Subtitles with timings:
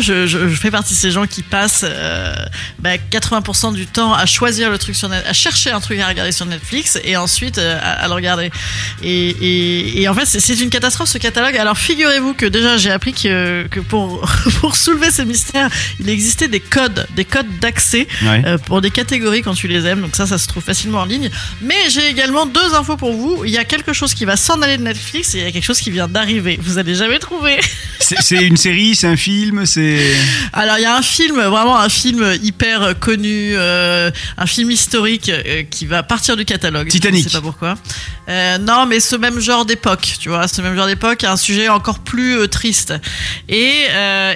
[0.00, 2.34] Moi, je, je- je fais partie de ces gens qui passent euh,
[2.78, 6.08] bah, 80% du temps à choisir le truc sur Net, à chercher un truc à
[6.08, 8.50] regarder sur Netflix et ensuite euh, à, à le regarder.
[9.02, 11.54] Et, et, et en fait, c'est- une catastrophe ce catalogue.
[11.58, 14.26] Alors, figurez-vous que déjà, j'ai appris que, que pour,
[14.60, 15.68] pour soulever ces mystères,
[16.00, 18.42] il existait des codes, des codes d'accès Ouais.
[18.46, 20.00] euh, pour des catégories quand tu les aimes.
[20.00, 21.28] Donc ça, ça se trouve facilement en ligne.
[21.60, 23.44] Mais j'ai également deux infos pour vous.
[23.44, 25.52] Il y a quelque chose qui va s'en aller de Netflix et il y a
[25.52, 26.58] quelque chose qui vient d'arriver.
[26.62, 27.58] Vous allez jamais trouver.
[28.00, 29.89] C'est une série, c'est un film, c'est.
[30.52, 35.28] Alors il y a un film, vraiment un film hyper connu, euh, un film historique
[35.30, 36.88] euh, qui va partir du catalogue.
[36.88, 37.24] Titanic.
[37.24, 37.74] Je sais pas pourquoi.
[38.28, 41.68] Euh, non, mais ce même genre d'époque, tu vois, ce même genre d'époque, un sujet
[41.68, 42.94] encore plus triste.
[43.48, 43.72] Et,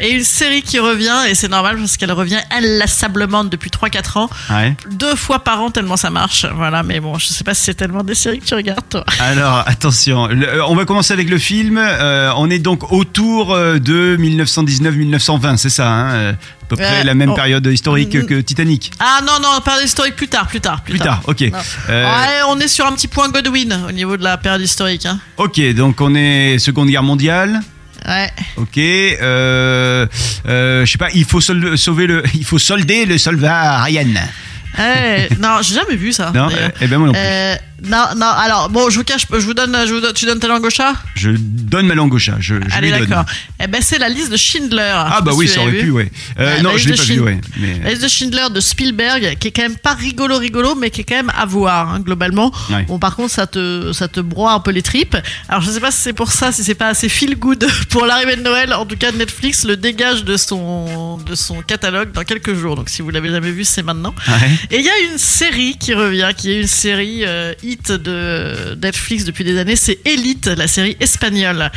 [0.00, 4.30] et une série qui revient, et c'est normal parce qu'elle revient inlassablement depuis 3-4 ans,
[4.50, 4.74] Ouais.
[4.91, 6.44] deux fois par an tellement ça marche.
[6.56, 9.05] Voilà, mais bon, je sais pas si c'est tellement des séries que tu regardes toi.
[9.20, 11.78] Alors attention, le- on va commencer avec le film.
[12.36, 17.14] On est donc autour de 1919-1920, c'est ça, hein euh, à peu près Ouais, la
[17.14, 17.34] même oh.
[17.34, 18.91] période historique que- que Titanic.
[19.00, 20.81] Ah non, non, période historique plus tard, plus tard.
[20.83, 21.42] Plus, Plus tard, ok.
[21.89, 25.06] Euh, Ouais, on est sur un petit point Godwin au niveau de la période historique.
[25.06, 25.19] Hein.
[25.37, 27.61] Ok, donc on est Seconde Guerre mondiale.
[28.06, 28.31] Ouais.
[28.56, 30.06] Ok, euh,
[30.47, 34.06] euh, je sais pas, il faut sauver le, il faut solder le soldat Ryan.
[35.41, 36.31] Non, j'ai jamais vu ça.
[36.34, 37.20] Non, euh, eh ben moi non plus.
[37.83, 40.39] Non, non, alors, bon, je vous cache, je vous donne, je vous donne- tu donnes
[40.39, 40.94] ta langue au chat?
[41.17, 42.36] Je donne ma langue au chat.
[42.41, 43.08] Je, je Allez, lui donne.
[43.08, 43.25] d'accord.
[43.62, 44.92] Eh ben, c'est la liste de Schindler.
[44.94, 46.11] Ah bah oui, ça aurait pu, ouais.
[46.39, 47.41] Euh, non, je l'ai pas de vu, Schind- ouais.
[47.58, 47.81] Mais...
[47.83, 51.03] La liste de Schindler de Spielberg, qui est quand même pas rigolo, rigolo, mais qui
[51.03, 52.53] est quand même à voir, hein, globalement.
[52.70, 52.84] Ouais.
[52.84, 55.16] Bon, par contre, ça te, ça te broie un peu les tripes.
[55.48, 58.06] Alors, je sais pas si c'est pour ça, si c'est pas assez feel good pour
[58.06, 58.72] l'arrivée de Noël.
[58.72, 62.77] En tout cas, Netflix le dégage de son, de son catalogue dans quelques jours.
[62.77, 64.14] Donc, si vous l'avez jamais vu, c'est maintenant.
[64.28, 64.50] Ouais.
[64.70, 68.76] Et il y a une série qui revient, qui est une série euh, hit de
[68.80, 71.70] Netflix depuis des années, c'est Elite, la série espagnole.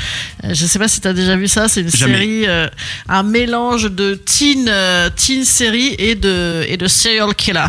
[0.44, 2.14] Euh, je sais pas si tu as déjà vu ça, c'est une Jamais.
[2.14, 2.68] série, euh,
[3.08, 7.66] un mélange de teen, euh, teen série et de, et de serial killer.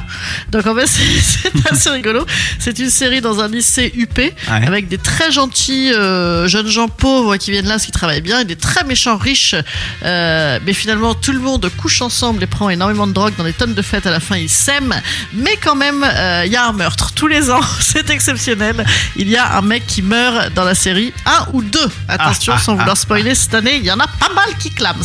[0.51, 2.27] Donc en fait, c'est assez rigolo.
[2.59, 7.37] C'est une série dans un lycée UP avec des très gentils euh, jeunes gens pauvres
[7.37, 9.55] qui viennent là, ce qui travaillent bien, et des très méchants riches.
[10.03, 13.75] Mais finalement, tout le monde couche ensemble et prend énormément de drogue dans des tonnes
[13.75, 14.07] de fêtes.
[14.07, 14.95] À la fin, ils s'aiment.
[15.33, 16.07] Mais quand même,
[16.45, 17.13] il y a un meurtre.
[17.15, 18.85] Tous les ans, c'est exceptionnel.
[19.17, 21.13] Il y a un mec qui meurt dans la série.
[21.27, 21.89] Un ou deux.
[22.09, 24.57] Attention, Ah, ah, sans vouloir ah, spoiler, cette année, il y en a pas mal
[24.59, 25.03] qui clament.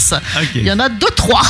[0.55, 1.41] Il y en a deux, trois.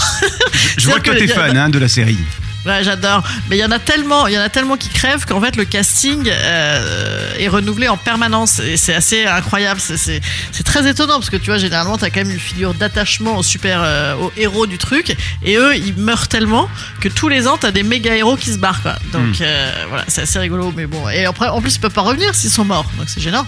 [0.78, 2.18] Je vois que C'est-à-dire t'es que- fan hein, de la série.
[2.66, 3.24] Ouais, j'adore.
[3.50, 5.56] Mais il y en a tellement, il y en a tellement qui crèvent qu'en fait
[5.56, 9.79] le casting euh, est renouvelé en permanence et c'est assez incroyable.
[9.81, 12.73] C'est- C'est c'est très étonnant parce que tu vois généralement t'as quand même une figure
[12.73, 16.68] d'attachement au super, euh, au héros du truc et eux ils meurent tellement
[17.00, 18.96] que tous les ans t'as des méga héros qui se barrent quoi.
[19.12, 20.73] Donc euh, voilà, c'est assez rigolo.
[20.75, 23.22] Mais bon, et après en plus ils peuvent pas revenir s'ils sont morts, donc c'est
[23.22, 23.46] gênant.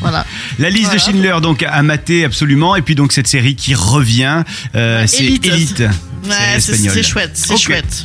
[0.00, 0.26] Voilà.
[0.58, 0.98] La liste de.
[0.98, 2.74] Schindler, donc à mater absolument.
[2.76, 4.42] Et puis donc cette série qui revient,
[4.74, 5.46] euh, c'est Elite.
[5.46, 5.80] Elite.
[6.24, 8.04] Ouais, c'est chouette, c'est chouette.